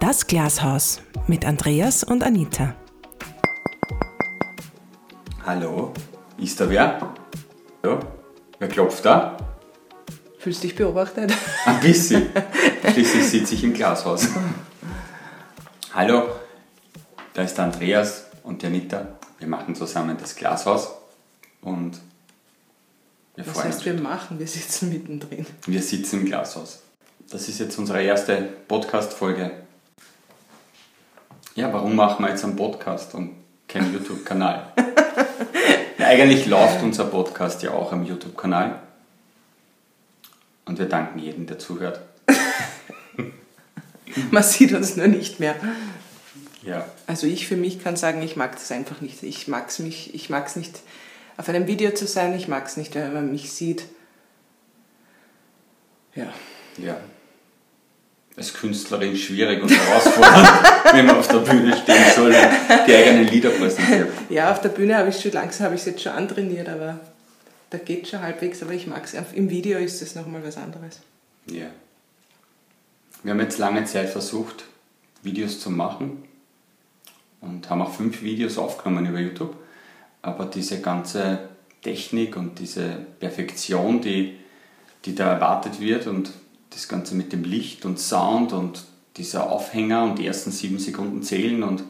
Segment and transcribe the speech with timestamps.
[0.00, 2.74] Das Glashaus mit Andreas und Anita.
[5.44, 5.92] Hallo,
[6.38, 7.14] ist da wer?
[7.84, 8.00] Ja,
[8.58, 9.36] wer klopft da?
[10.38, 11.32] Fühlst du dich beobachtet?
[11.66, 12.30] Ein bisschen.
[12.92, 14.28] Schließlich sitze ich im Glashaus.
[15.92, 16.28] Hallo,
[17.34, 19.06] da ist der Andreas und die Anita.
[19.38, 20.90] Wir machen zusammen das Glashaus
[21.62, 22.00] und
[23.36, 23.84] wir Was heißt, uns.
[23.86, 24.38] wir machen?
[24.38, 25.46] Wir sitzen mittendrin.
[25.66, 26.80] Wir sitzen im Glashaus.
[27.30, 29.50] Das ist jetzt unsere erste Podcast-Folge.
[31.60, 33.34] Ja, warum machen wir jetzt einen Podcast und
[33.68, 34.72] keinen YouTube-Kanal?
[35.98, 38.80] ja, eigentlich läuft unser Podcast ja auch am YouTube-Kanal.
[40.64, 42.00] Und wir danken jedem, der zuhört.
[44.30, 45.54] Man sieht uns nur nicht mehr.
[46.62, 46.86] Ja.
[47.06, 49.22] Also ich für mich kann sagen, ich mag das einfach nicht.
[49.22, 50.80] Ich mag es ich mag's nicht,
[51.36, 52.34] auf einem Video zu sein.
[52.34, 53.84] Ich mag es nicht, wenn man mich sieht.
[56.14, 56.32] Ja.
[56.78, 56.96] Ja.
[58.36, 60.48] Als Künstlerin schwierig und herausfordernd,
[60.92, 64.08] wenn man auf der Bühne stehen soll und die eigenen Lieder präsentiert.
[64.28, 67.00] Ja, auf der Bühne habe ich schon langsam habe ich es jetzt schon antrainiert, aber
[67.70, 69.14] da geht schon halbwegs, aber ich mag es.
[69.32, 71.00] Im Video ist es nochmal was anderes.
[71.46, 71.66] Ja.
[73.22, 74.64] Wir haben jetzt lange Zeit versucht,
[75.22, 76.24] Videos zu machen
[77.40, 79.54] und haben auch fünf Videos aufgenommen über YouTube.
[80.22, 81.50] Aber diese ganze
[81.82, 84.36] Technik und diese Perfektion, die,
[85.04, 86.30] die da erwartet wird und
[86.70, 88.84] das Ganze mit dem Licht und Sound und
[89.16, 91.82] dieser Aufhänger und die ersten sieben Sekunden zählen und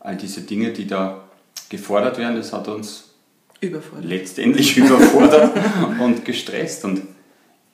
[0.00, 1.24] all diese Dinge, die da
[1.68, 3.10] gefordert werden, das hat uns
[3.60, 4.04] überfordert.
[4.04, 5.56] letztendlich überfordert
[6.00, 6.84] und gestresst.
[6.84, 7.02] Und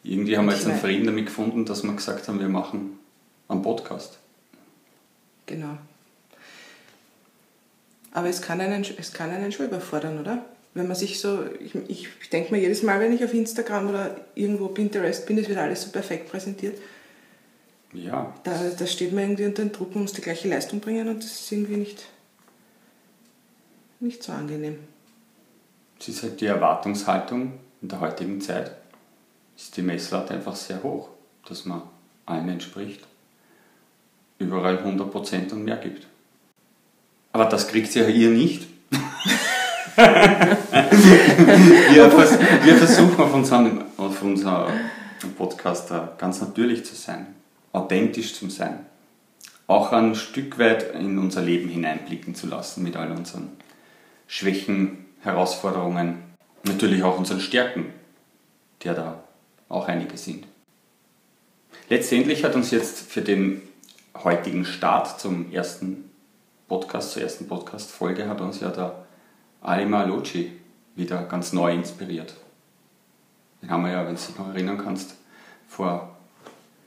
[0.02, 2.98] irgendwie haben wir jetzt einen Frieden damit gefunden, dass wir gesagt haben, wir machen
[3.48, 4.18] einen Podcast.
[5.46, 5.78] Genau.
[8.12, 10.44] Aber es kann einen, es kann einen schon überfordern, oder?
[10.78, 14.16] Wenn man sich so, ich, ich denke mir jedes Mal, wenn ich auf Instagram oder
[14.36, 16.78] irgendwo Pinterest bin, es wird alles so perfekt präsentiert.
[17.92, 18.32] Ja.
[18.44, 21.18] Da, da steht man irgendwie unter dem Druck, man muss die gleiche Leistung bringen und
[21.18, 22.06] das ist irgendwie nicht,
[23.98, 24.78] nicht so angenehm.
[25.98, 28.70] Es ist halt die Erwartungshaltung in der heutigen Zeit,
[29.56, 31.08] ist die Messlatte einfach sehr hoch,
[31.48, 31.82] dass man
[32.24, 33.00] allen entspricht,
[34.38, 36.06] überall 100% und mehr gibt.
[37.32, 38.67] Aber das kriegt ja ihr nicht.
[41.92, 44.72] wir, vers wir, versuchen auf unserem, auf unserem
[45.36, 47.26] Podcast ganz natürlich zu sein,
[47.72, 48.86] authentisch zu sein,
[49.66, 53.50] auch ein Stück weit in unser Leben hineinblicken zu lassen mit all unseren
[54.28, 56.22] Schwächen, Herausforderungen,
[56.62, 57.86] natürlich auch unseren Stärken,
[58.84, 59.24] der da
[59.68, 60.46] auch einige sind.
[61.88, 63.62] Letztendlich hat uns jetzt für den
[64.22, 66.08] heutigen Start zum ersten
[66.68, 69.07] Podcast, zur ersten Podcast-Folge, hat uns ja der
[69.60, 70.52] Alima Loci
[70.94, 72.34] wieder ganz neu inspiriert.
[73.62, 75.14] Den haben wir ja, wenn du dich noch erinnern kannst,
[75.68, 76.16] vor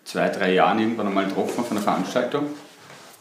[0.06, 2.48] zwei, drei Jahren irgendwann einmal getroffen auf einer Veranstaltung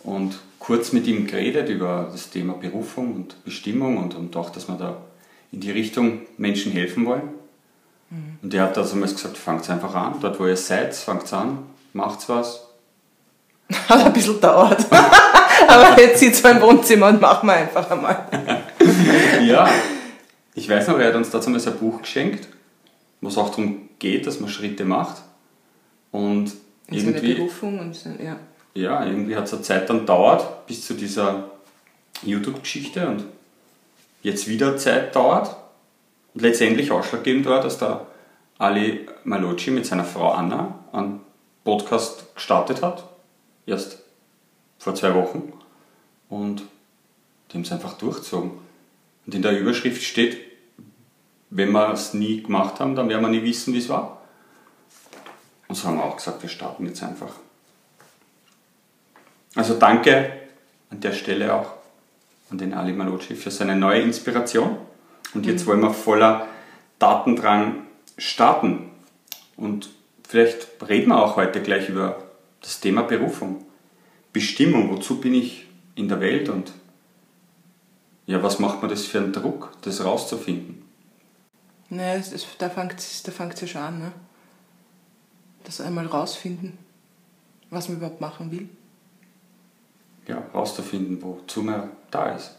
[0.03, 4.69] und kurz mit ihm geredet über das Thema Berufung und Bestimmung und, und auch, dass
[4.69, 4.97] wir da
[5.53, 7.29] in die Richtung Menschen helfen wollen.
[8.11, 8.39] Mhm.
[8.43, 11.59] Und er hat da damals gesagt, fangt einfach an, dort wo ihr seid, fangt an,
[11.93, 12.67] macht's was.
[13.89, 14.85] Hat ein bisschen dauert.
[15.69, 18.27] Aber jetzt sitzt wir im Wohnzimmer und machen wir einfach einmal.
[19.45, 19.69] ja,
[20.55, 22.49] ich weiß noch, er hat uns dazu mal ein Buch geschenkt,
[23.21, 25.23] wo es auch darum geht, dass man Schritte macht.
[26.11, 26.53] Und
[26.89, 28.37] in irgendwie, Berufung und so, ja.
[28.75, 31.51] Ja, irgendwie hat es eine Zeit dann dauert bis zu dieser
[32.23, 33.25] YouTube-Geschichte und
[34.23, 35.57] jetzt wieder Zeit dauert
[36.35, 38.07] und letztendlich ausschlaggebend war, dass der
[38.59, 41.21] Ali Malocci mit seiner Frau Anna einen
[41.65, 43.05] Podcast gestartet hat,
[43.67, 43.99] erst
[44.79, 45.53] vor zwei Wochen
[46.29, 46.63] und
[47.51, 48.53] die haben es einfach durchgezogen.
[49.27, 50.39] Und in der Überschrift steht,
[51.51, 54.23] wenn wir es nie gemacht haben, dann werden wir nie wissen, wie es war.
[55.69, 57.33] Und so haben wir auch gesagt, wir starten jetzt einfach.
[59.55, 60.33] Also danke
[60.91, 61.73] an der Stelle auch
[62.51, 64.79] an den Ali Malocci für seine neue Inspiration.
[65.35, 66.49] Und jetzt wollen wir voller
[66.99, 67.87] Datendrang
[68.19, 68.91] starten.
[69.57, 69.91] Und
[70.29, 72.23] vielleicht reden wir auch heute gleich über
[72.61, 73.65] das Thema Berufung.
[74.33, 76.73] Bestimmung, wozu bin ich in der Welt und
[78.31, 80.83] ja, was macht man das für einen Druck, das rauszufinden?
[81.89, 84.13] Naja, ist, da fängt es da ja schon an, ne?
[85.65, 86.79] das einmal rausfinden,
[87.71, 88.69] was man überhaupt machen will
[90.31, 92.57] ja, rauszufinden, wozu man da ist.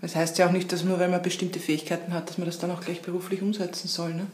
[0.00, 2.58] Das heißt ja auch nicht, dass nur weil man bestimmte Fähigkeiten hat, dass man das
[2.58, 4.14] dann auch gleich beruflich umsetzen soll.
[4.14, 4.26] Ne?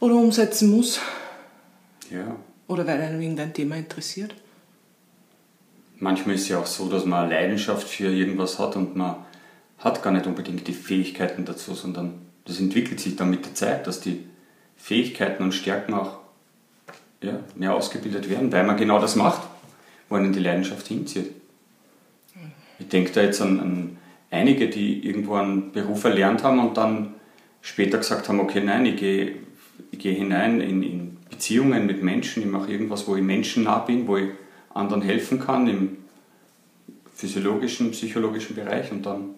[0.00, 1.00] Oder umsetzen muss.
[2.10, 2.36] Ja.
[2.66, 4.34] Oder weil einem irgendein Thema interessiert.
[5.98, 9.16] Manchmal ist es ja auch so, dass man eine Leidenschaft für irgendwas hat und man
[9.78, 12.14] hat gar nicht unbedingt die Fähigkeiten dazu, sondern
[12.44, 14.24] das entwickelt sich dann mit der Zeit, dass die
[14.76, 16.18] Fähigkeiten und Stärken auch
[17.22, 19.42] ja, mehr ausgebildet werden, weil man genau das macht
[20.08, 21.32] wo einen die Leidenschaft hinzieht.
[22.78, 23.96] Ich denke da jetzt an, an
[24.30, 27.14] einige, die irgendwo einen Beruf erlernt haben und dann
[27.62, 29.36] später gesagt haben, okay, nein, ich gehe,
[29.90, 33.78] ich gehe hinein in, in Beziehungen mit Menschen, ich mache irgendwas, wo ich Menschen nah
[33.78, 34.30] bin, wo ich
[34.74, 35.96] anderen helfen kann im
[37.14, 39.30] physiologischen, psychologischen Bereich und dann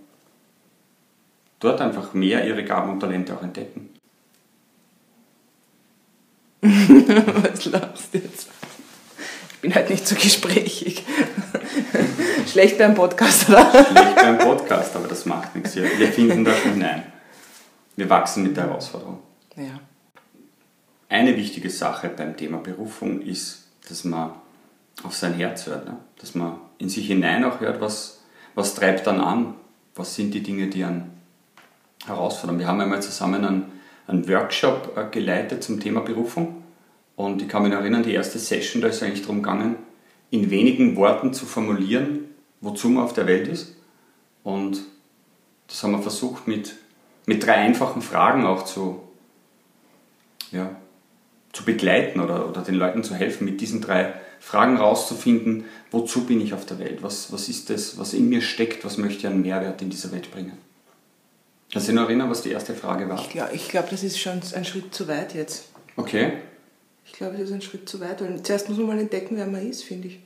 [1.60, 3.90] dort einfach mehr ihre Gaben und Talente auch entdecken.
[6.60, 8.48] Was lachst du jetzt?
[9.54, 11.04] Ich bin halt nicht so gesprächig.
[12.46, 13.70] Schlecht beim Podcast, oder?
[13.70, 15.74] Schlecht beim Podcast, aber das macht nichts.
[15.74, 17.04] Wir, wir finden da schon hinein.
[17.96, 19.18] Wir wachsen mit der Herausforderung.
[19.56, 19.80] Ja.
[21.08, 24.32] Eine wichtige Sache beim Thema Berufung ist, dass man
[25.02, 25.86] auf sein Herz hört.
[25.86, 25.96] Ne?
[26.20, 28.22] Dass man in sich hinein auch hört, was,
[28.54, 29.54] was treibt dann an?
[29.94, 31.17] Was sind die Dinge, die an
[32.06, 32.58] herausfordern?
[32.58, 33.64] Wir haben einmal zusammen einen,
[34.06, 36.62] einen Workshop äh, geleitet zum Thema Berufung.
[37.16, 39.76] Und ich kann mich erinnern, die erste Session, da ist eigentlich darum gegangen,
[40.30, 42.26] in wenigen Worten zu formulieren,
[42.60, 43.74] wozu man auf der Welt ist.
[44.44, 44.80] Und
[45.66, 46.76] das haben wir versucht mit,
[47.26, 49.02] mit drei einfachen Fragen auch zu,
[50.52, 50.70] ja,
[51.52, 56.40] zu begleiten oder, oder den Leuten zu helfen, mit diesen drei Fragen rauszufinden, wozu bin
[56.40, 59.26] ich auf der Welt, was, was ist das, was in mir steckt, was möchte ich
[59.26, 60.56] an Mehrwert in dieser Welt bringen.
[61.70, 63.20] Kannst du dich noch erinnern, was die erste Frage war?
[63.20, 65.68] Ich glaube, glaub, das ist schon ein Schritt zu weit jetzt.
[65.96, 66.38] Okay.
[67.04, 68.22] Ich glaube, das ist ein Schritt zu weit.
[68.22, 70.20] Weil zuerst muss man mal entdecken, wer man ist, finde ich.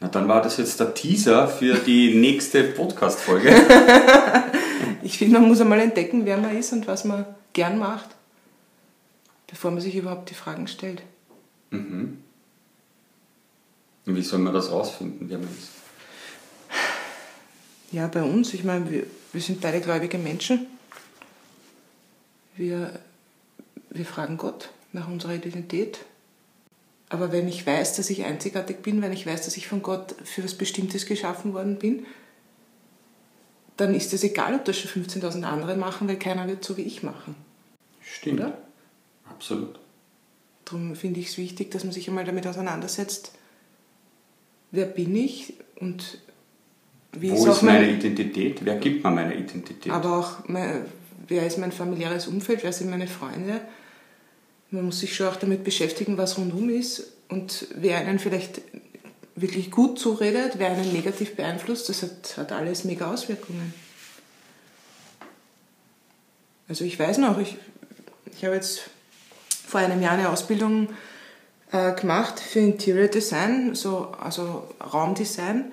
[0.00, 3.50] Na, dann war das jetzt der Teaser für die nächste Podcast-Folge.
[5.02, 8.10] ich finde, man muss einmal entdecken, wer man ist und was man gern macht,
[9.46, 11.02] bevor man sich überhaupt die Fragen stellt.
[11.70, 12.18] Mhm.
[14.06, 15.68] Und wie soll man das rausfinden, wer man ist?
[17.92, 20.66] Ja, bei uns, ich meine, wir, wir sind beide gläubige Menschen.
[22.56, 22.98] Wir,
[23.90, 25.98] wir fragen Gott nach unserer Identität.
[27.08, 30.14] Aber wenn ich weiß, dass ich einzigartig bin, wenn ich weiß, dass ich von Gott
[30.24, 32.06] für was Bestimmtes geschaffen worden bin,
[33.76, 36.82] dann ist es egal, ob das schon 15.000 andere machen, weil keiner wird so wie
[36.82, 37.34] ich machen.
[38.00, 38.40] Stimmt.
[38.40, 38.58] Oder?
[39.28, 39.80] Absolut.
[40.64, 43.32] Darum finde ich es wichtig, dass man sich einmal damit auseinandersetzt,
[44.70, 46.18] wer bin ich und
[47.18, 48.64] wie Wo ist, meine mein, Identität?
[48.64, 49.92] Wer gibt mir meine Identität?
[49.92, 50.84] Aber auch, mein,
[51.28, 52.62] wer ist mein familiäres Umfeld?
[52.62, 53.60] Wer sind meine Freunde?
[54.70, 58.60] Man muss sich schon auch damit beschäftigen, was rundum ist und wer einen vielleicht
[59.36, 63.74] wirklich gut zuredet, wer einen negativ beeinflusst, das hat, hat alles mega Auswirkungen.
[66.68, 67.56] Also ich weiß noch, ich,
[68.32, 68.90] ich habe jetzt
[69.66, 70.88] vor einem Jahr eine Ausbildung
[71.72, 75.72] äh, gemacht für Interior Design, so, also Raumdesign.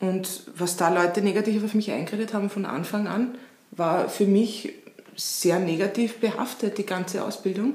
[0.00, 3.36] Und was da Leute negativ auf mich eingeredet haben von Anfang an,
[3.72, 4.72] war für mich
[5.16, 7.74] sehr negativ behaftet, die ganze Ausbildung.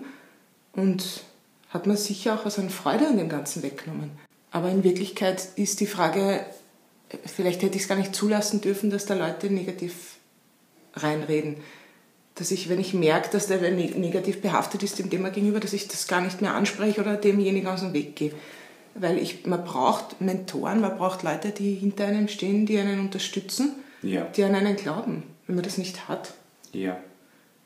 [0.71, 1.23] Und
[1.69, 4.11] hat man sicher auch was an Freude an dem Ganzen weggenommen.
[4.51, 6.45] Aber in Wirklichkeit ist die Frage,
[7.25, 10.17] vielleicht hätte ich es gar nicht zulassen dürfen, dass da Leute negativ
[10.93, 11.57] reinreden.
[12.35, 15.87] Dass ich, wenn ich merke, dass der negativ behaftet ist dem Thema gegenüber, dass ich
[15.87, 18.33] das gar nicht mehr anspreche oder demjenigen aus dem Weg gehe.
[18.95, 23.74] Weil ich, man braucht Mentoren, man braucht Leute, die hinter einem stehen, die einen unterstützen,
[24.01, 24.22] ja.
[24.36, 26.34] die an einen glauben, wenn man das nicht hat.
[26.72, 26.98] Ja.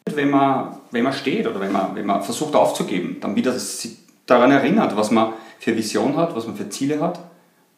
[0.06, 3.98] Wenn man, wenn man steht oder wenn man, wenn man versucht aufzugeben, dann wieder sich
[4.26, 7.19] daran erinnert, was man für Vision hat, was man für Ziele hat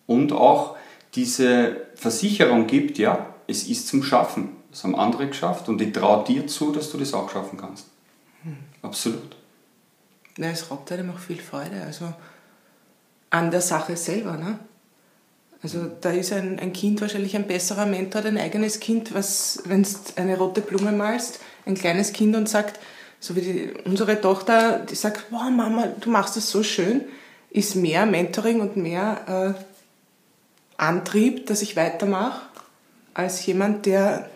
[0.06, 0.76] und auch
[1.16, 4.50] diese Versicherung gibt, ja, es ist zum Schaffen.
[4.72, 7.88] Das haben andere geschafft und ich traue dir zu, dass du das auch schaffen kannst.
[8.44, 8.58] Hm.
[8.84, 9.36] Absolut.
[10.38, 11.82] Ja, es raubt einem auch viel Freude.
[11.86, 12.14] Also
[13.30, 14.38] an der Sache selber.
[14.38, 14.60] Ne?
[15.62, 19.84] Also da ist ein, ein Kind wahrscheinlich ein besserer Mentor, dein eigenes Kind, was, wenn
[19.84, 22.80] du eine rote Blume malst, ein kleines Kind und sagt,
[23.20, 27.04] so wie die, unsere Tochter, die sagt, wow Mama, du machst das so schön,
[27.50, 29.64] ist mehr Mentoring und mehr äh,
[30.78, 32.42] Antrieb, dass ich weitermache,
[33.14, 34.30] als jemand, der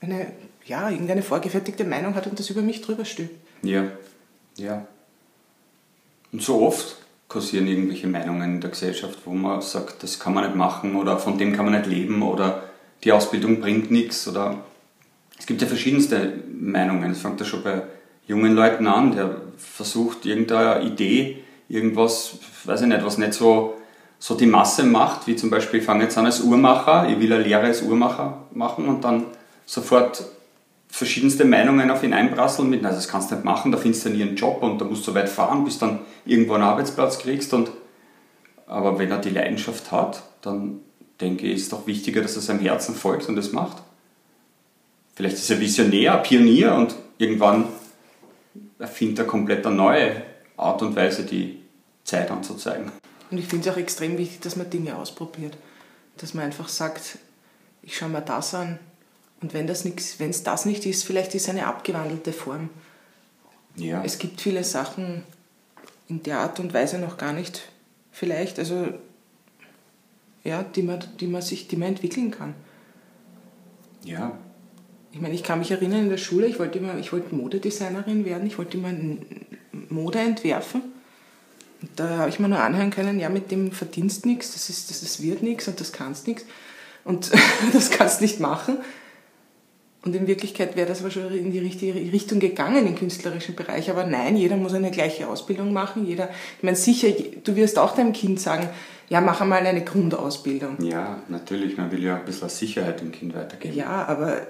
[0.00, 0.30] eine,
[0.64, 3.34] ja, irgendeine vorgefertigte Meinung hat und das über mich drüber stülpt.
[3.62, 3.90] Ja,
[4.56, 4.86] ja.
[6.30, 6.98] Und so oft
[7.28, 11.18] kursieren irgendwelche Meinungen in der Gesellschaft, wo man sagt, das kann man nicht machen oder
[11.18, 12.64] von dem kann man nicht leben oder
[13.04, 14.56] die Ausbildung bringt nichts oder
[15.38, 17.12] es gibt ja verschiedenste Meinungen.
[17.12, 17.82] Es fängt ja schon bei
[18.26, 23.76] jungen Leuten an, der versucht irgendeine Idee, irgendwas, weiß ich nicht, was nicht so,
[24.18, 27.32] so die Masse macht, wie zum Beispiel, ich fange jetzt an als Uhrmacher, ich will
[27.32, 29.26] eine Lehre als Uhrmacher machen und dann
[29.64, 30.24] sofort
[30.88, 34.10] verschiedenste Meinungen auf ihn einprasseln mit, also das kannst du nicht machen, da findest du
[34.10, 37.52] nie einen Job und da musst du weit fahren, bis dann irgendwo einen Arbeitsplatz kriegst.
[37.52, 37.70] Und,
[38.66, 40.80] aber wenn er die Leidenschaft hat, dann
[41.20, 43.82] denke ich, ist es doch wichtiger, dass er seinem Herzen folgt und es macht.
[45.14, 47.64] Vielleicht ist er Visionär, Pionier und irgendwann
[48.78, 50.22] erfindet er komplett eine neue
[50.56, 51.58] Art und Weise, die
[52.04, 52.90] Zeit anzuzeigen.
[53.30, 55.56] Und ich finde es auch extrem wichtig, dass man Dinge ausprobiert.
[56.16, 57.18] Dass man einfach sagt,
[57.82, 58.78] ich schaue mir das an.
[59.40, 62.70] Und wenn das wenn es das nicht ist, vielleicht ist es eine abgewandelte Form.
[63.76, 64.02] Ja.
[64.04, 65.22] Es gibt viele Sachen
[66.08, 67.62] in der Art und Weise noch gar nicht
[68.10, 68.88] vielleicht, also
[70.42, 72.54] ja, die man, die man sich, die man entwickeln kann.
[74.04, 74.38] Ja.
[75.12, 78.24] Ich meine, ich kann mich erinnern in der Schule, ich wollte immer, ich wollte Modedesignerin
[78.24, 78.92] werden, ich wollte immer
[79.88, 80.82] Mode entwerfen.
[81.80, 84.90] Und da habe ich mir nur anhören können, ja, mit dem verdienst nichts, das, ist,
[84.90, 86.44] das, das wird nichts und das kannst nichts.
[87.04, 87.30] Und
[87.72, 88.78] das kannst nicht machen.
[90.04, 93.90] Und in Wirklichkeit wäre das aber schon in die richtige Richtung gegangen im künstlerischen Bereich.
[93.90, 96.06] Aber nein, jeder muss eine gleiche Ausbildung machen.
[96.06, 97.08] Jeder, ich meine, sicher,
[97.42, 98.68] du wirst auch deinem Kind sagen,
[99.08, 100.76] ja, mach einmal eine Grundausbildung.
[100.82, 101.76] Ja, natürlich.
[101.76, 103.74] Man will ja ein bisschen Sicherheit dem Kind weitergeben.
[103.74, 104.42] Ja, aber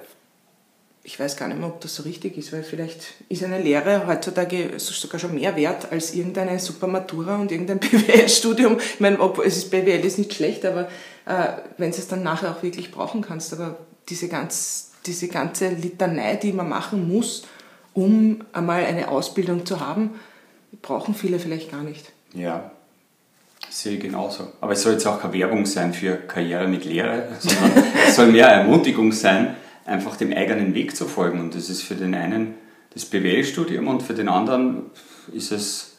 [1.09, 4.07] ich weiß gar nicht mehr, ob das so richtig ist, weil vielleicht ist eine Lehre
[4.07, 8.79] heutzutage sogar schon mehr wert als irgendeine Supermatura und irgendein BWL-Studium.
[8.79, 10.89] Ich meine, ob, es ist, BWL ist nicht schlecht, aber
[11.25, 13.55] äh, wenn du es dann nachher auch wirklich brauchen kannst.
[13.55, 13.79] Aber
[14.11, 17.45] diese, ganz, diese ganze Litanei, die man machen muss,
[17.95, 20.11] um einmal eine Ausbildung zu haben,
[20.83, 22.13] brauchen viele vielleicht gar nicht.
[22.35, 22.71] Ja,
[23.71, 24.53] sehe ich genauso.
[24.61, 28.29] Aber es soll jetzt auch keine Werbung sein für Karriere mit Lehre, sondern es soll
[28.29, 31.41] mehr Ermutigung sein, einfach dem eigenen Weg zu folgen.
[31.41, 32.55] Und das ist für den einen
[32.95, 34.87] das BWL-Studium und für den anderen
[35.33, 35.99] ist es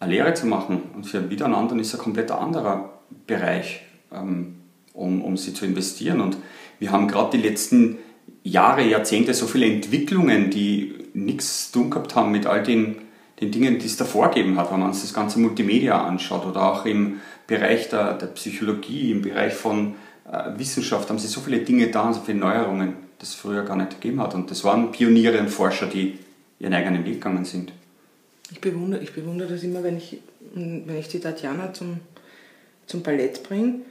[0.00, 0.82] eine Lehre zu machen.
[0.94, 3.82] Und für wieder einen anderen ist ein komplett anderer Bereich,
[4.12, 4.56] ähm,
[4.92, 6.20] um, um sie zu investieren.
[6.20, 6.36] Und
[6.78, 7.98] wir haben gerade die letzten
[8.44, 12.96] Jahre, Jahrzehnte so viele Entwicklungen, die nichts zu tun gehabt haben mit all den,
[13.40, 14.72] den Dingen, die es davor gegeben hat.
[14.72, 19.22] Wenn man sich das ganze Multimedia anschaut oder auch im Bereich der, der Psychologie, im
[19.22, 19.94] Bereich von
[20.30, 23.76] äh, Wissenschaft haben sie so viele Dinge da, so viele Neuerungen das es früher gar
[23.76, 24.34] nicht gegeben hat.
[24.34, 26.18] Und das waren Pioniere und Forscher, die
[26.58, 27.72] ihren eigenen Weg gegangen sind.
[28.50, 30.18] Ich bewundere, ich bewundere das immer, wenn ich,
[30.54, 32.00] wenn ich die Tatjana zum,
[32.86, 33.82] zum Ballett bringe.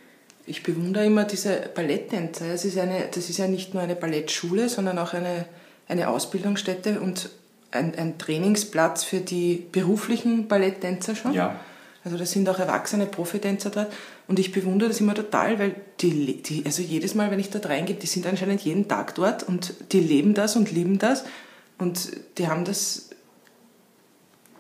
[0.46, 2.48] Ich bewundere immer diese Balletttänzer.
[2.48, 5.46] Es ist eine, das ist ja nicht nur eine Ballettschule, sondern auch eine,
[5.88, 7.30] eine Ausbildungsstätte und
[7.72, 11.34] ein, ein Trainingsplatz für die beruflichen Balletttänzer schon.
[11.34, 11.60] Ja.
[12.04, 13.94] Also da sind auch erwachsene Profitänzer dort.
[14.28, 17.70] Und ich bewundere das immer total, weil die, die, also jedes Mal, wenn ich dort
[17.70, 21.26] reingehe, die sind anscheinend jeden Tag dort und die leben das und lieben das.
[21.78, 23.10] Und die haben das,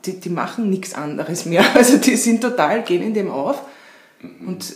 [0.05, 1.63] die, die machen nichts anderes mehr.
[1.75, 3.63] Also die sind total, gehen in dem auf.
[4.45, 4.75] Und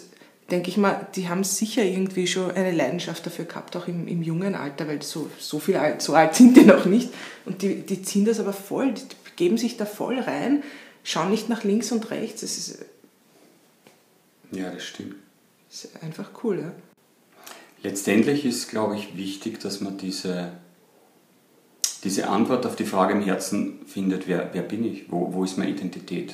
[0.52, 4.22] denke ich mal, die haben sicher irgendwie schon eine Leidenschaft dafür gehabt, auch im, im
[4.22, 7.10] jungen Alter, weil so, so, viel alt, so alt sind die noch nicht.
[7.46, 9.04] Und die, die ziehen das aber voll, die
[9.36, 10.64] geben sich da voll rein
[11.06, 12.44] schau nicht nach links und rechts.
[12.44, 12.86] Es ist,
[14.52, 15.16] ja, das stimmt.
[15.72, 16.72] Ist einfach cool, ja.
[17.84, 20.54] Letztendlich ist, glaube ich, wichtig, dass man diese,
[22.04, 25.58] diese Antwort auf die Frage im Herzen findet, wer, wer bin ich, wo, wo ist
[25.58, 26.34] meine Identität.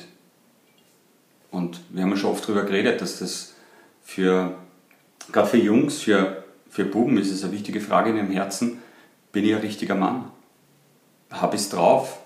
[1.50, 3.51] Und wir haben ja schon oft darüber geredet, dass das
[4.02, 4.56] für,
[5.30, 8.78] gerade für Jungs, für, für Buben ist es eine wichtige Frage in ihrem Herzen,
[9.32, 10.30] bin ich ein richtiger Mann?
[11.30, 12.18] Habe ich es drauf?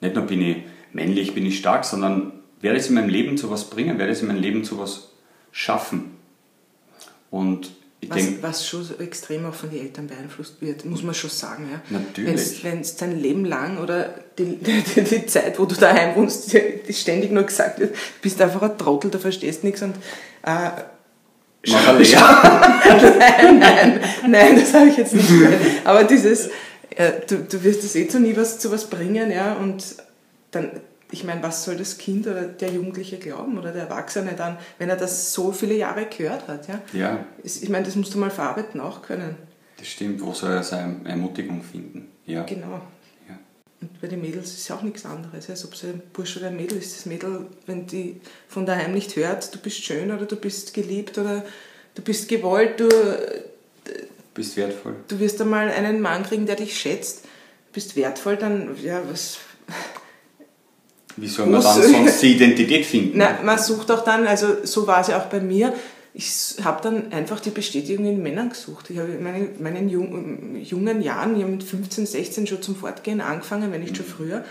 [0.00, 0.56] Nicht nur bin ich
[0.92, 4.22] männlich, bin ich stark, sondern werde es in meinem Leben zu was bringen, werde es
[4.22, 5.10] in meinem Leben zu was
[5.52, 6.16] schaffen.
[7.30, 8.42] Und ich was, denke.
[8.42, 11.68] Was schon so extrem auch von den Eltern beeinflusst wird, muss man schon sagen.
[11.70, 11.80] Ja?
[11.90, 12.64] Natürlich.
[12.64, 16.56] Wenn es dein Leben lang oder die, die, die, Zeit, wo du daheim wohnst,
[16.90, 19.96] ständig nur gesagt wird, du bist einfach ein Trottel, du verstehst nichts und.
[20.42, 20.70] Äh,
[21.68, 25.54] Mach ein nein, nein, nein, das habe ich jetzt nicht gehört.
[25.84, 26.48] Aber dieses,
[26.90, 29.84] äh, du, du wirst es eh zu nie was, zu was bringen, ja, und
[30.50, 30.70] dann,
[31.10, 34.88] ich meine, was soll das Kind oder der Jugendliche glauben oder der Erwachsene dann, wenn
[34.88, 36.68] er das so viele Jahre gehört hat?
[36.68, 36.80] Ja.
[36.92, 37.24] ja.
[37.42, 39.36] Ich meine, das musst du mal verarbeiten auch können.
[39.78, 42.08] Das stimmt, wo soll er seine Ermutigung finden?
[42.24, 42.44] Ja.
[42.44, 42.80] Genau.
[43.80, 43.88] Ja.
[43.88, 45.50] Und bei den Mädels ist es auch nichts anderes.
[45.50, 48.92] Also ob es ein Bursch oder ein Mädel ist, das Mädel, wenn die von daheim
[48.92, 51.44] nicht hört, du bist schön oder du bist geliebt oder
[51.94, 52.88] du bist gewollt, du
[54.34, 54.96] bist wertvoll.
[55.08, 57.24] Du wirst einmal einen Mann kriegen, der dich schätzt,
[57.72, 59.38] bist wertvoll, dann, ja, was,
[61.16, 63.18] wie soll man dann sonst die Identität finden?
[63.18, 65.74] Na, man sucht auch dann, also so war es ja auch bei mir,
[66.18, 68.88] ich habe dann einfach die Bestätigung in Männern gesucht.
[68.88, 73.20] Ich habe in meinen, meinen jungen, jungen Jahren, ja mit 15, 16 schon zum Fortgehen
[73.20, 73.96] angefangen, wenn nicht mhm.
[73.96, 74.44] schon früher.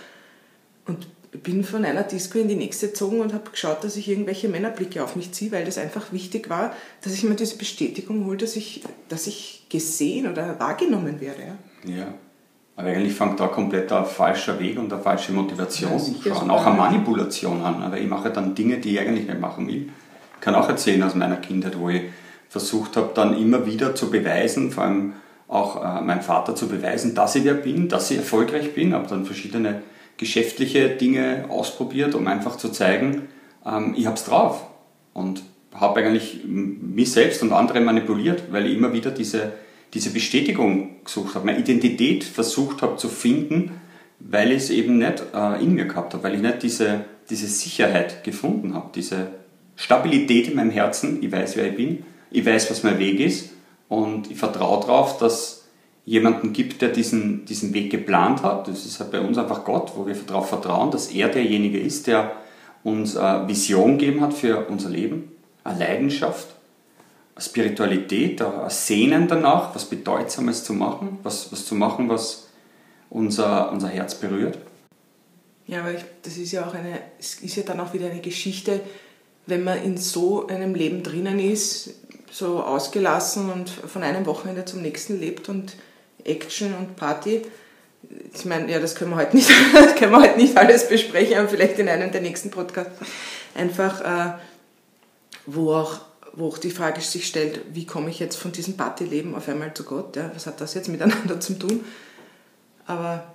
[0.85, 1.07] Und
[1.41, 5.03] bin von einer Disco in die nächste gezogen und habe geschaut, dass ich irgendwelche Männerblicke
[5.03, 8.55] auf mich ziehe, weil das einfach wichtig war, dass ich mir diese Bestätigung hole, dass
[8.55, 11.57] ich, dass ich gesehen oder wahrgenommen werde.
[11.85, 11.95] Ja.
[11.95, 12.13] ja.
[12.75, 16.65] Aber eigentlich fängt da komplett ein falscher Weg und eine falsche Motivation ja, an, auch
[16.67, 17.81] eine Manipulation an.
[17.81, 19.89] Aber ich mache dann Dinge, die ich eigentlich nicht machen will.
[20.41, 22.03] Kann auch erzählen aus meiner Kindheit, wo ich
[22.49, 25.13] versucht habe, dann immer wieder zu beweisen, vor allem
[25.47, 28.93] auch äh, meinem Vater zu beweisen, dass ich wer bin, dass ich erfolgreich bin.
[28.93, 29.81] Habe dann verschiedene
[30.17, 33.27] geschäftliche Dinge ausprobiert, um einfach zu zeigen,
[33.65, 34.67] ähm, ich es drauf.
[35.13, 39.51] und habe eigentlich mich selbst und andere manipuliert, weil ich immer wieder diese,
[39.93, 43.71] diese Bestätigung gesucht habe, meine Identität versucht habe zu finden,
[44.19, 47.47] weil ich es eben nicht äh, in mir gehabt habe, weil ich nicht diese, diese
[47.47, 49.27] Sicherheit gefunden habe, diese
[49.75, 53.49] Stabilität in meinem Herzen, ich weiß, wer ich bin, ich weiß, was mein Weg ist
[53.89, 55.65] und ich vertraue darauf, dass
[56.05, 58.67] jemanden gibt, der diesen, diesen Weg geplant hat.
[58.67, 62.07] Das ist halt bei uns einfach Gott, wo wir darauf vertrauen, dass er derjenige ist,
[62.07, 62.31] der
[62.83, 65.31] uns eine Vision gegeben hat für unser Leben,
[65.63, 66.47] eine Leidenschaft,
[67.33, 72.49] eine Spiritualität, ein Sehnen danach, was Bedeutsames zu machen, was, was zu machen, was
[73.09, 74.59] unser, unser Herz berührt.
[75.65, 78.21] Ja, aber ich, das ist ja auch eine, es ist ja dann auch wieder eine
[78.21, 78.81] Geschichte,
[79.47, 81.91] wenn man in so einem Leben drinnen ist,
[82.31, 85.75] so ausgelassen und von einem Wochenende zum nächsten lebt und
[86.23, 87.43] Action und Party.
[88.33, 89.49] Ich meine, ja, das können wir heute nicht,
[89.97, 92.99] können wir heute nicht alles besprechen, aber vielleicht in einem der nächsten Podcasts
[93.55, 94.33] einfach, äh,
[95.45, 95.99] wo auch
[96.35, 99.73] wo auch die Frage sich stellt, wie komme ich jetzt von diesem Partyleben auf einmal
[99.73, 100.15] zu Gott?
[100.15, 100.31] Ja?
[100.33, 101.83] Was hat das jetzt miteinander zu tun?
[102.85, 103.33] Aber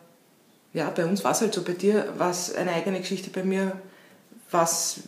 [0.72, 1.62] ja, bei uns war es halt so.
[1.62, 3.72] Bei dir war es eine eigene Geschichte, bei mir
[4.50, 5.00] war es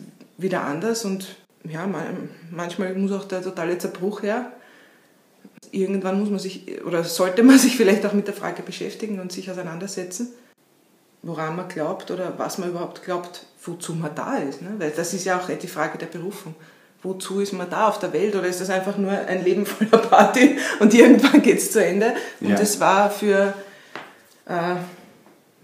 [0.43, 1.89] wieder anders und ja,
[2.51, 4.53] manchmal muss auch der totale Zerbruch her
[5.73, 9.33] irgendwann muss man sich oder sollte man sich vielleicht auch mit der Frage beschäftigen und
[9.33, 10.29] sich auseinandersetzen,
[11.23, 14.63] woran man glaubt oder was man überhaupt glaubt, wozu man da ist.
[14.63, 14.75] Ne?
[14.79, 16.55] Weil das ist ja auch die Frage der Berufung.
[17.05, 19.99] Wozu ist man da auf der Welt oder ist das einfach nur ein Leben voller
[19.99, 22.15] Party und irgendwann geht es zu Ende?
[22.41, 22.57] Und ja.
[22.57, 23.55] das war für,
[24.47, 24.77] äh,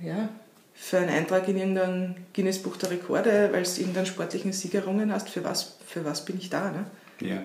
[0.04, 0.28] ja,
[0.78, 5.28] für einen Eintrag in irgendein Guinness-Buch der Rekorde, weil du irgendeinen sportlichen Sieg errungen hast,
[5.28, 6.70] für was, für was bin ich da?
[6.70, 6.86] Ne?
[7.20, 7.42] Ja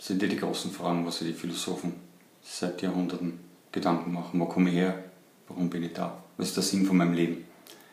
[0.00, 1.94] sind ja die großen Fragen, was sich die Philosophen
[2.42, 3.40] seit Jahrhunderten
[3.72, 4.40] Gedanken machen.
[4.40, 5.04] Wo komme ich her?
[5.48, 6.22] Warum bin ich da?
[6.36, 7.44] Was ist der Sinn von meinem Leben?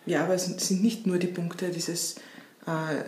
[0.06, 2.16] Ja, aber es sind nicht nur die Punkte dieses
[2.68, 3.04] äh,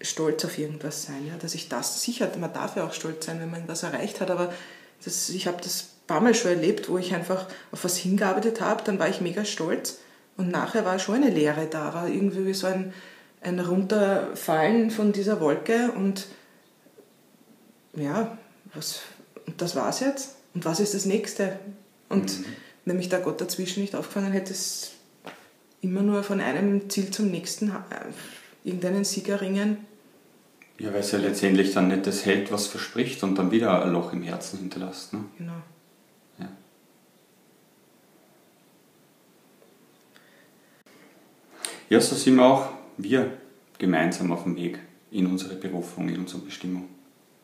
[0.00, 3.40] Stolz auf irgendwas sein, ja, dass ich das, sicher, man darf ja auch stolz sein,
[3.40, 4.52] wenn man was erreicht hat, aber
[5.04, 8.60] das, ich habe das ein paar Mal schon erlebt, wo ich einfach auf was hingearbeitet
[8.60, 9.98] habe, dann war ich mega stolz
[10.36, 12.92] und nachher war schon eine Leere da, war irgendwie wie so ein,
[13.42, 16.26] ein Runterfallen von dieser Wolke und
[17.94, 18.38] ja,
[18.74, 19.02] was,
[19.46, 20.36] und das war's jetzt.
[20.54, 21.58] Und was ist das nächste?
[22.08, 22.44] Und mhm.
[22.84, 24.92] wenn mich da Gott dazwischen nicht aufgefangen hätte, es
[25.80, 27.74] immer nur von einem Ziel zum nächsten äh,
[28.64, 29.78] irgendeinen Sieg erringen.
[30.78, 33.92] Ja, weil es ja letztendlich dann nicht das hält, was verspricht und dann wieder ein
[33.92, 35.12] Loch im Herzen hinterlässt.
[35.12, 35.24] Ne?
[35.38, 35.52] Genau.
[41.92, 43.30] Ja, so sind wir auch wir
[43.76, 44.78] gemeinsam auf dem Weg
[45.10, 46.88] in unsere Berufung, in unsere Bestimmung.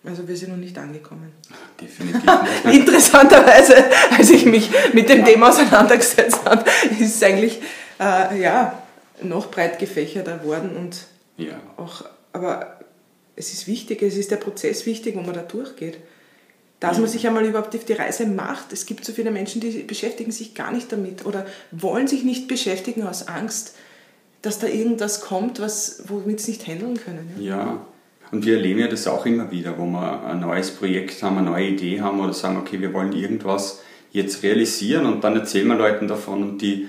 [0.02, 1.32] Also wir sind noch nicht angekommen.
[1.78, 2.24] Definitiv
[2.64, 2.74] nicht.
[2.80, 3.74] Interessanterweise,
[4.16, 6.64] als ich mich mit dem Thema auseinandergesetzt habe,
[6.98, 7.60] ist es eigentlich
[8.00, 8.82] äh, ja,
[9.22, 10.76] noch breit gefächerter worden.
[10.76, 11.04] Und
[11.36, 11.60] ja.
[11.76, 12.80] auch, aber
[13.36, 15.98] es ist wichtig, es ist der Prozess wichtig, wo man da durchgeht.
[16.80, 17.02] Dass ja.
[17.02, 18.72] man sich einmal überhaupt auf die Reise macht.
[18.72, 22.48] Es gibt so viele Menschen, die beschäftigen sich gar nicht damit oder wollen sich nicht
[22.48, 23.74] beschäftigen aus Angst,
[24.42, 27.34] dass da irgendwas kommt, was, womit sie nicht handeln können.
[27.38, 27.56] ja.
[27.56, 27.86] ja.
[28.30, 31.50] Und wir erleben ja das auch immer wieder, wo wir ein neues Projekt haben, eine
[31.50, 33.80] neue Idee haben oder sagen, okay, wir wollen irgendwas
[34.12, 36.88] jetzt realisieren und dann erzählen wir Leuten davon und die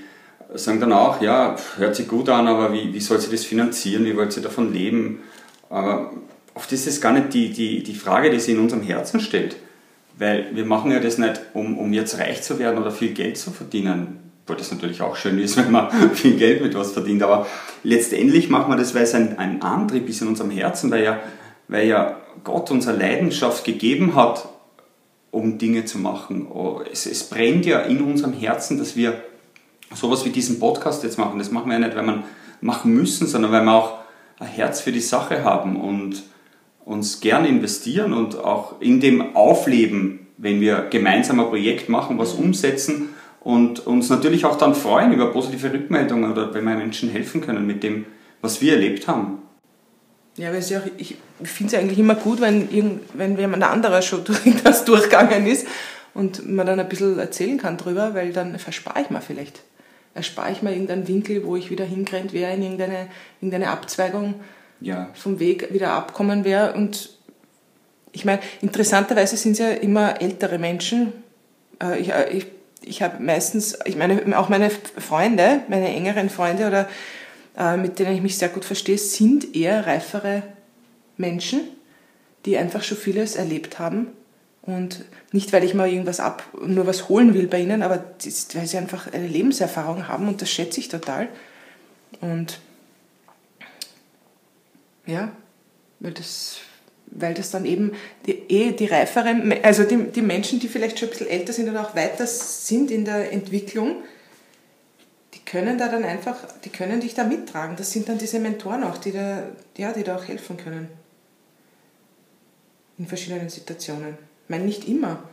[0.53, 4.05] sagen dann auch, ja, hört sich gut an, aber wie, wie soll sie das finanzieren,
[4.05, 5.21] wie wollt sie davon leben?
[5.69, 6.11] Aber
[6.55, 9.57] oft ist es gar nicht die, die, die Frage, die sich in unserem Herzen stellt.
[10.17, 13.37] Weil wir machen ja das nicht, um, um jetzt reich zu werden oder viel Geld
[13.37, 17.21] zu verdienen obwohl das natürlich auch schön ist, wenn man viel Geld mit was verdient,
[17.21, 17.45] aber
[17.83, 21.19] letztendlich machen wir das, weil es ein, ein Antrieb ist in unserem Herzen, weil ja,
[21.67, 24.49] weil ja Gott uns eine Leidenschaft gegeben hat,
[25.29, 26.47] um Dinge zu machen.
[26.51, 29.21] Oh, es, es brennt ja in unserem Herzen, dass wir
[29.93, 31.37] sowas wie diesen Podcast jetzt machen.
[31.37, 32.23] Das machen wir ja nicht, weil wir
[32.61, 33.99] machen müssen, sondern weil wir auch
[34.39, 36.23] ein Herz für die Sache haben und
[36.85, 42.33] uns gerne investieren und auch in dem Aufleben, wenn wir gemeinsam ein Projekt machen, was
[42.33, 43.09] umsetzen
[43.41, 47.65] und uns natürlich auch dann freuen über positive Rückmeldungen oder wenn wir Menschen helfen können
[47.65, 48.05] mit dem,
[48.41, 49.39] was wir erlebt haben.
[50.37, 54.01] Ja, weil ja auch, ich finde es eigentlich immer gut, wenn, irgend, wenn jemand anderer
[54.01, 55.67] schon durch das durchgegangen ist
[56.13, 59.61] und man dann ein bisschen erzählen kann drüber, weil dann verspare ich mir vielleicht.
[60.13, 63.07] Erspare ich mir irgendeinen Winkel, wo ich wieder hingerannt wäre, in irgendeine,
[63.41, 64.35] irgendeine Abzweigung
[64.81, 65.09] ja.
[65.13, 66.73] vom Weg wieder abkommen wäre.
[66.73, 67.11] Und
[68.11, 71.13] ich meine, interessanterweise sind es ja immer ältere Menschen.
[71.81, 72.47] Äh, ich, äh, ich
[72.89, 76.89] ich habe meistens, ich meine, auch meine Freunde, meine engeren Freunde oder
[77.57, 80.43] äh, mit denen ich mich sehr gut verstehe, sind eher reifere
[81.17, 81.61] Menschen,
[82.45, 84.07] die einfach schon vieles erlebt haben.
[84.61, 88.03] Und nicht, weil ich mal irgendwas ab, nur was holen will bei ihnen, aber
[88.53, 91.29] weil sie einfach eine Lebenserfahrung haben und das schätze ich total.
[92.21, 92.59] Und
[95.05, 95.31] ja,
[95.99, 96.59] Weil das,
[97.11, 97.93] weil das dann eben
[98.25, 101.69] die, eh die reiferen, also die, die Menschen, die vielleicht schon ein bisschen älter sind
[101.69, 103.97] oder auch weiter sind in der Entwicklung,
[105.33, 107.75] die können da dann einfach, die können dich da mittragen.
[107.75, 109.43] Das sind dann diese Mentoren auch, die da,
[109.77, 110.87] ja, die da auch helfen können.
[112.97, 114.17] In verschiedenen Situationen.
[114.43, 115.23] Ich meine, nicht immer.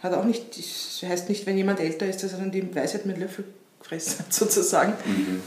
[0.00, 3.06] Hat auch nicht, das heißt nicht, wenn jemand älter ist, dass er dann die Weisheit
[3.06, 3.44] mit Löffel
[3.80, 4.92] gefressen hat, sozusagen.
[5.06, 5.42] Mhm.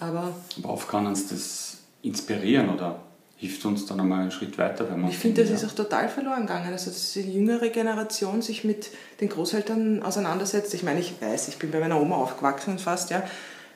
[0.00, 3.02] Aber, Aber oft kann uns das inspirieren oder
[3.38, 4.90] hilft uns dann einmal einen Schritt weiter.
[4.90, 6.72] Wenn man ich finde, das ist auch total verloren gegangen.
[6.72, 8.88] Also, dass die jüngere Generation sich mit
[9.20, 10.74] den Großeltern auseinandersetzt.
[10.74, 13.22] Ich meine, ich weiß, ich bin bei meiner Oma aufgewachsen fast, ja.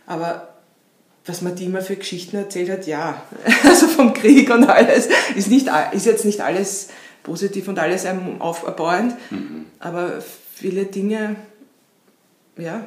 [0.05, 0.49] Aber
[1.25, 3.23] was man die immer für Geschichten erzählt hat, ja.
[3.65, 5.09] Also vom Krieg und alles.
[5.37, 6.89] Ist, nicht, ist jetzt nicht alles
[7.23, 8.05] positiv und alles
[8.41, 9.15] aufbauend.
[9.31, 9.67] Mhm.
[9.79, 10.21] Aber
[10.55, 11.37] viele Dinge,
[12.57, 12.85] ja,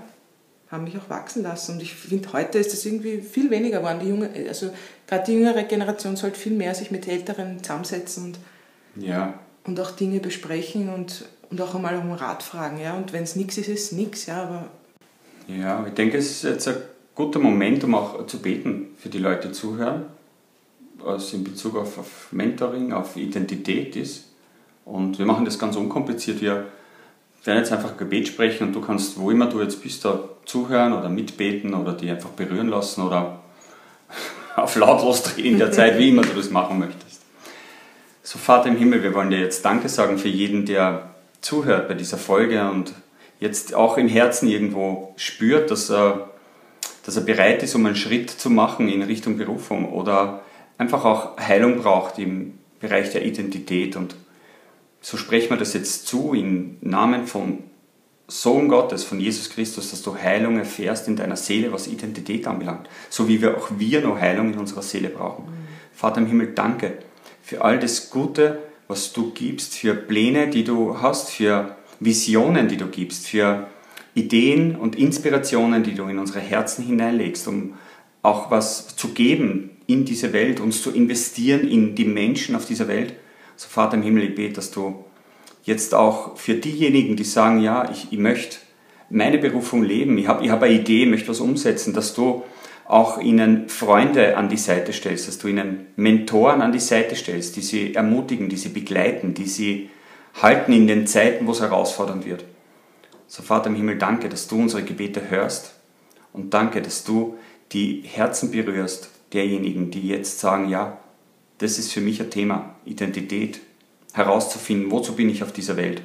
[0.76, 1.74] haben mich auch wachsen lassen.
[1.74, 4.00] Und ich finde, heute ist das irgendwie viel weniger geworden.
[4.02, 4.70] Die junge, also
[5.08, 8.40] gerade die jüngere Generation sollte viel mehr sich mit Älteren zusammensetzen und,
[9.04, 9.40] ja.
[9.66, 12.80] und auch Dinge besprechen und, und auch einmal um Rat fragen.
[12.80, 12.96] Ja?
[12.96, 14.28] Und wenn es nichts ist, ist es nichts.
[14.28, 14.70] Ja, aber
[15.48, 16.78] ja, ich denke, es ist jetzt ein
[17.14, 20.06] guter Moment, um auch zu beten für die Leute, zuhören,
[20.98, 24.26] was in Bezug auf, auf Mentoring, auf Identität ist.
[24.86, 26.42] Und wir machen das ganz unkompliziert.
[26.42, 26.68] Wir
[27.46, 30.94] werden jetzt einfach Gebet sprechen und du kannst, wo immer du jetzt bist, da zuhören
[30.94, 33.40] oder mitbeten oder die einfach berühren lassen oder
[34.56, 37.22] auf lautlos drehen in der Zeit, wie immer du das machen möchtest.
[38.24, 41.94] So, Vater im Himmel, wir wollen dir jetzt Danke sagen für jeden, der zuhört bei
[41.94, 42.94] dieser Folge und
[43.40, 46.32] jetzt auch im Herzen irgendwo spürt, dass er,
[47.06, 50.42] dass er bereit ist, um einen Schritt zu machen in Richtung Berufung oder
[50.80, 54.16] einfach auch Heilung braucht im Bereich der Identität und
[55.06, 57.60] so sprechen wir das jetzt zu im Namen vom
[58.28, 62.90] Sohn Gottes, von Jesus Christus, dass du Heilung erfährst in deiner Seele, was Identität anbelangt.
[63.12, 65.46] So wie wir auch wir noch Heilung in unserer Seele brauchen.
[65.46, 65.68] Mhm.
[65.94, 66.98] Vater im Himmel, danke
[67.44, 72.78] für all das Gute, was du gibst, für Pläne, die du hast, für Visionen, die
[72.78, 73.68] du gibst, für
[74.16, 77.76] Ideen und Inspirationen, die du in unsere Herzen hineinlegst, um
[78.24, 82.88] auch was zu geben in diese Welt, uns zu investieren in die Menschen auf dieser
[82.88, 83.14] Welt.
[83.56, 85.06] So Vater im Himmel, ich bete, dass du
[85.64, 88.58] jetzt auch für diejenigen, die sagen, ja, ich, ich möchte
[89.10, 92.44] meine Berufung leben, ich habe ich hab eine Idee, möchte was umsetzen, dass du
[92.88, 97.56] auch ihnen Freunde an die Seite stellst, dass du ihnen Mentoren an die Seite stellst,
[97.56, 99.90] die sie ermutigen, die sie begleiten, die sie
[100.42, 102.46] halten in den Zeiten, wo es herausfordernd wird.
[103.28, 105.74] So Vater im Himmel, danke, dass du unsere Gebete hörst
[106.32, 107.38] und danke, dass du
[107.72, 111.00] die Herzen berührst derjenigen, die jetzt sagen, ja,
[111.58, 113.62] das ist für mich ein Thema, Identität,
[114.14, 116.02] herauszufinden, wozu bin ich auf dieser Welt.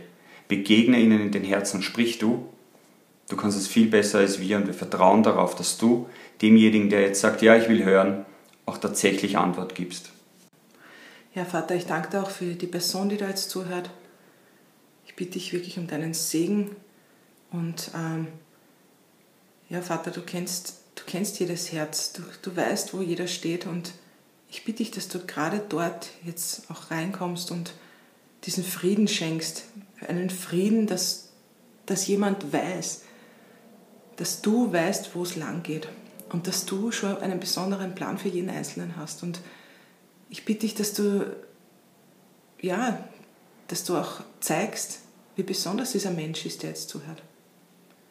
[0.48, 2.48] Begegne ihnen in den Herzen, sprich du.
[3.28, 6.08] Du kannst es viel besser als wir und wir vertrauen darauf, dass du
[6.42, 8.24] demjenigen, der jetzt sagt, ja, ich will hören,
[8.66, 10.10] auch tatsächlich Antwort gibst.
[11.34, 13.90] Ja, Vater, ich danke dir auch für die Person, die da jetzt zuhört.
[15.06, 16.74] Ich bitte dich wirklich um deinen Segen
[17.52, 18.26] und ähm,
[19.68, 23.92] ja, Vater, du kennst, du kennst jedes Herz, du, du weißt, wo jeder steht und
[24.50, 27.72] ich bitte dich, dass du gerade dort jetzt auch reinkommst und
[28.44, 29.64] diesen Frieden schenkst.
[30.06, 31.28] Einen Frieden, dass,
[31.86, 33.02] dass jemand weiß,
[34.16, 35.88] dass du weißt, wo es lang geht
[36.30, 39.22] und dass du schon einen besonderen Plan für jeden Einzelnen hast.
[39.22, 39.40] Und
[40.28, 41.36] ich bitte dich, dass du,
[42.60, 43.04] ja,
[43.68, 45.00] dass du auch zeigst,
[45.36, 47.22] wie besonders dieser Mensch ist, der jetzt zuhört.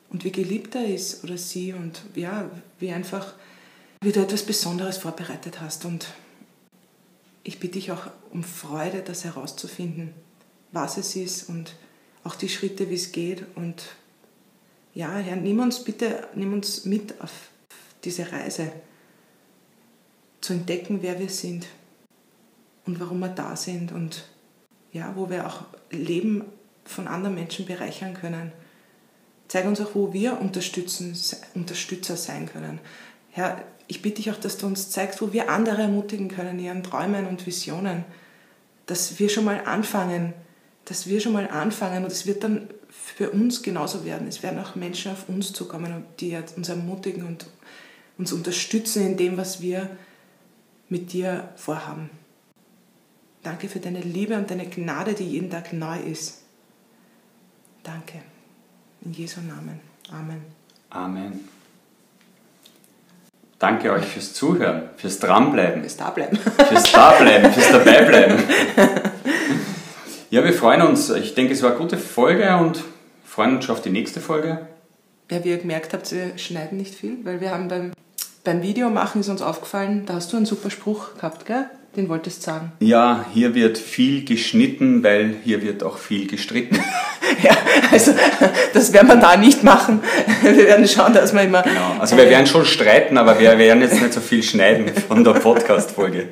[0.09, 2.49] Und wie geliebt er ist oder sie und ja,
[2.79, 3.33] wie einfach,
[4.01, 5.85] wie du etwas Besonderes vorbereitet hast.
[5.85, 6.07] Und
[7.43, 10.13] ich bitte dich auch um Freude, das herauszufinden,
[10.71, 11.75] was es ist und
[12.23, 13.45] auch die Schritte, wie es geht.
[13.55, 13.83] Und
[14.93, 17.31] ja, Herr, nimm uns bitte, nimm uns mit auf
[18.03, 18.71] diese Reise,
[20.41, 21.67] zu entdecken, wer wir sind
[22.85, 24.25] und warum wir da sind und
[24.91, 26.45] ja, wo wir auch Leben
[26.85, 28.51] von anderen Menschen bereichern können.
[29.47, 32.79] Zeig uns auch, wo wir Unterstützer sein können.
[33.31, 36.65] Herr, ich bitte dich auch, dass du uns zeigst, wo wir andere ermutigen können in
[36.65, 38.05] ihren Träumen und Visionen.
[38.85, 40.33] Dass wir schon mal anfangen,
[40.85, 44.27] dass wir schon mal anfangen und es wird dann für uns genauso werden.
[44.27, 47.45] Es werden auch Menschen auf uns zukommen, die uns ermutigen und
[48.17, 49.89] uns unterstützen in dem, was wir
[50.89, 52.09] mit dir vorhaben.
[53.43, 56.41] Danke für deine Liebe und deine Gnade, die jeden Tag neu ist.
[57.83, 58.21] Danke.
[59.01, 59.79] In Jesu Namen.
[60.11, 60.41] Amen.
[60.89, 61.58] Amen.
[63.59, 65.81] Danke euch fürs Zuhören, fürs Dranbleiben.
[65.81, 66.37] Fürs Dableiben.
[66.37, 68.37] Fürs Dableiben, fürs Dabeibleiben.
[70.29, 71.09] Ja, wir freuen uns.
[71.09, 72.83] Ich denke, es war eine gute Folge und
[73.25, 74.67] freuen uns schon auf die nächste Folge.
[75.29, 77.91] Ja, wie ihr gemerkt habt, wir schneiden nicht viel, weil wir haben beim,
[78.45, 81.69] beim Video machen ist uns aufgefallen, da hast du einen super Spruch gehabt, gell?
[81.95, 82.71] Den wolltest du sagen.
[82.79, 86.75] Ja, hier wird viel geschnitten, weil hier wird auch viel gestritten.
[87.43, 87.57] ja,
[87.91, 88.13] also
[88.73, 90.01] das werden wir da nicht machen.
[90.43, 91.63] Wir werden schauen, dass wir immer.
[91.63, 91.95] Genau.
[91.99, 95.33] Also wir werden schon streiten, aber wir werden jetzt nicht so viel schneiden von der
[95.33, 96.29] Podcast-Folge.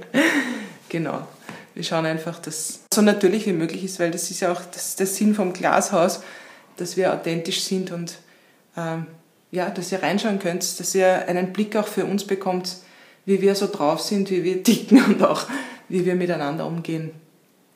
[0.90, 1.28] Genau.
[1.74, 4.62] Wir schauen einfach, dass es so natürlich wie möglich ist, weil das ist ja auch
[4.74, 6.22] das, der Sinn vom Glashaus,
[6.78, 8.18] dass wir authentisch sind und
[8.76, 9.08] ähm,
[9.52, 12.78] ja, dass ihr reinschauen könnt, dass ihr einen Blick auch für uns bekommt,
[13.28, 15.44] wie wir so drauf sind, wie wir ticken und auch
[15.90, 17.12] wie wir miteinander umgehen.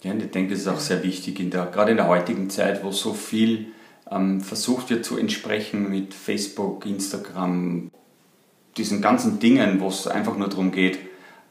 [0.01, 2.49] Ja, und ich denke, das ist auch sehr wichtig, in der, gerade in der heutigen
[2.49, 3.67] Zeit, wo so viel
[4.09, 7.91] ähm, versucht wird zu entsprechen mit Facebook, Instagram,
[8.77, 10.97] diesen ganzen Dingen, wo es einfach nur darum geht,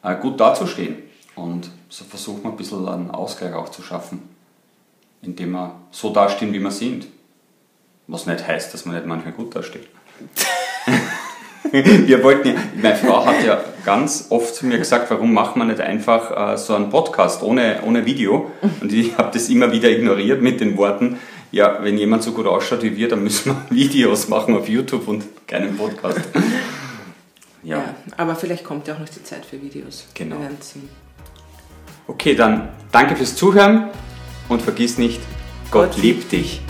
[0.02, 0.96] äh, gut dazustehen.
[1.36, 4.22] Und so versucht man ein bisschen einen Ausgleich auch zu schaffen,
[5.22, 7.06] indem wir so dastehen, wie wir sind.
[8.08, 9.86] Was nicht heißt, dass man nicht manchmal gut dasteht.
[11.70, 15.80] wir wollten ja, meine Frau hat ja ganz oft mir gesagt, warum macht man nicht
[15.80, 18.50] einfach äh, so einen Podcast ohne, ohne Video?
[18.80, 21.18] Und ich habe das immer wieder ignoriert mit den Worten,
[21.52, 25.08] ja, wenn jemand so gut ausschaut wie wir, dann müssen wir Videos machen auf YouTube
[25.08, 26.20] und keinen Podcast.
[27.62, 27.78] ja.
[27.78, 27.94] ja.
[28.16, 30.06] aber vielleicht kommt ja auch noch die Zeit für Videos.
[30.14, 30.36] Genau.
[32.06, 33.88] Okay, dann danke fürs Zuhören
[34.48, 35.20] und vergiss nicht,
[35.70, 36.60] Gott, Gott liebt dich.